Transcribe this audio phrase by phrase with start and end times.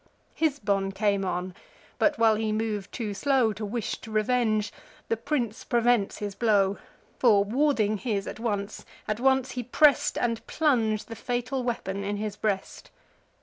[0.33, 1.53] Hisbon came on:
[1.99, 4.73] but, while he mov'd too slow To wish'd revenge,
[5.09, 6.79] the prince prevents his blow;
[7.19, 12.17] For, warding his at once, at once he press'd, And plung'd the fatal weapon in
[12.17, 12.89] his breast.